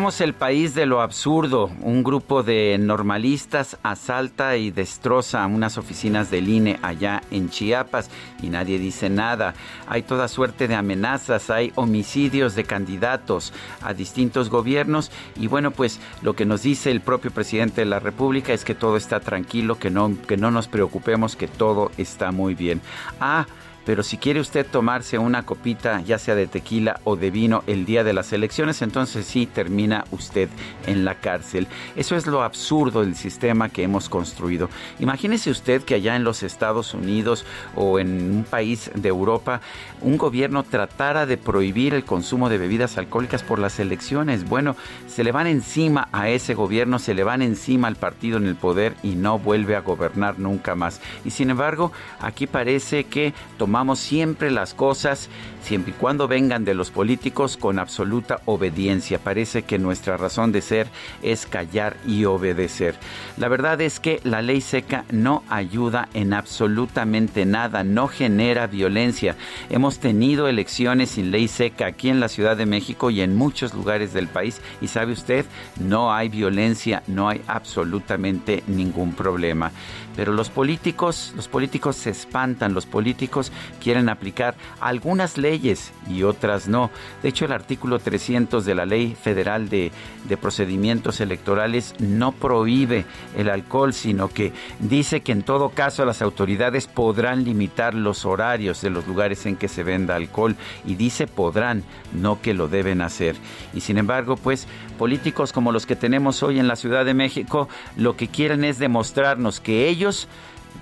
[0.00, 1.70] El país de lo absurdo.
[1.82, 8.10] Un grupo de normalistas asalta y destroza unas oficinas del INE allá en Chiapas
[8.42, 9.52] y nadie dice nada.
[9.86, 13.52] Hay toda suerte de amenazas, hay homicidios de candidatos
[13.82, 18.00] a distintos gobiernos y bueno, pues lo que nos dice el propio presidente de la
[18.00, 22.32] República es que todo está tranquilo, que no, que no nos preocupemos, que todo está
[22.32, 22.80] muy bien.
[23.20, 23.46] Ah,
[23.90, 27.84] pero si quiere usted tomarse una copita, ya sea de tequila o de vino, el
[27.84, 30.48] día de las elecciones, entonces sí termina usted
[30.86, 31.66] en la cárcel.
[31.96, 34.70] Eso es lo absurdo del sistema que hemos construido.
[35.00, 39.60] Imagínese usted que allá en los Estados Unidos o en un país de Europa,
[40.02, 44.48] un gobierno tratara de prohibir el consumo de bebidas alcohólicas por las elecciones.
[44.48, 44.76] Bueno,
[45.08, 48.54] se le van encima a ese gobierno, se le van encima al partido en el
[48.54, 51.00] poder y no vuelve a gobernar nunca más.
[51.24, 55.28] Y sin embargo, aquí parece que tomamos siempre las cosas,
[55.62, 59.18] siempre y cuando vengan de los políticos, con absoluta obediencia.
[59.18, 60.86] Parece que nuestra razón de ser
[61.22, 62.94] es callar y obedecer.
[63.36, 69.36] La verdad es que la ley seca no ayuda en absolutamente nada, no genera violencia.
[69.70, 73.74] Hemos tenido elecciones sin ley seca aquí en la Ciudad de México y en muchos
[73.74, 75.46] lugares del país y sabe usted,
[75.78, 79.72] no hay violencia, no hay absolutamente ningún problema.
[80.16, 86.68] Pero los políticos, los políticos se espantan, los políticos quieren aplicar algunas leyes y otras
[86.68, 86.90] no.
[87.22, 89.92] De hecho, el artículo 300 de la Ley Federal de,
[90.28, 93.04] de Procedimientos Electorales no prohíbe
[93.36, 98.80] el alcohol, sino que dice que en todo caso las autoridades podrán limitar los horarios
[98.82, 103.00] de los lugares en que se venda alcohol y dice podrán, no que lo deben
[103.02, 103.36] hacer.
[103.74, 104.66] Y sin embargo, pues
[104.98, 108.78] políticos como los que tenemos hoy en la Ciudad de México lo que quieren es
[108.78, 110.28] demostrarnos que ellos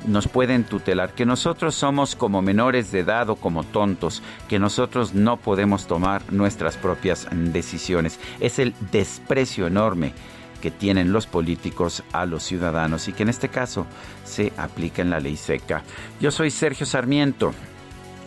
[0.06, 5.15] nos pueden tutelar, que nosotros somos como menores de edad o como tontos, que nosotros
[5.15, 8.19] no podemos tomar nuestras propias decisiones.
[8.41, 10.12] Es el desprecio enorme
[10.60, 13.87] que tienen los políticos a los ciudadanos y que en este caso
[14.25, 15.82] se aplica en la ley seca.
[16.21, 17.53] Yo soy Sergio Sarmiento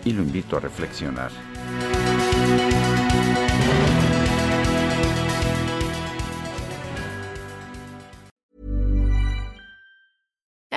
[0.06, 1.32] y lo invito a reflexionar.